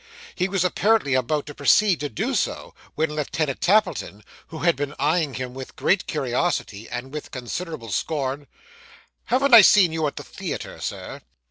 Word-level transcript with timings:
He 0.33 0.47
was 0.49 0.63
apparently 0.65 1.13
about 1.13 1.45
to 1.45 1.53
proceed 1.53 1.99
to 1.99 2.09
do 2.09 2.33
so, 2.33 2.73
when 2.95 3.13
Lieutenant 3.13 3.61
Tappleton, 3.61 4.23
who 4.47 4.57
had 4.61 4.75
been 4.75 4.95
eyeing 4.97 5.35
him 5.35 5.53
with 5.53 5.75
great 5.75 6.07
curiosity, 6.07 6.87
said 6.87 7.13
with 7.13 7.29
considerable 7.29 7.91
scorn, 7.91 8.47
'Haven't 9.25 9.53
I 9.53 9.61
seen 9.61 9.91
you 9.93 10.07
at 10.07 10.15
the 10.15 10.23
theatre, 10.23 10.79
Sir? 10.81 11.21